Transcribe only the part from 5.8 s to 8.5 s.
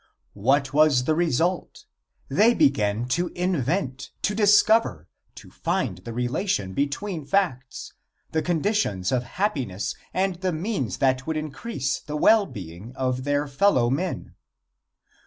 the relation between facts, the